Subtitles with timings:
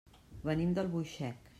[0.49, 1.49] Venim d'Albuixec.